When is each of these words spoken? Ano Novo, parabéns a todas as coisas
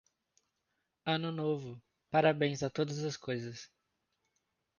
Ano 1.05 1.31
Novo, 1.31 1.79
parabéns 2.09 2.63
a 2.63 2.71
todas 2.71 3.03
as 3.03 3.15
coisas 3.15 3.69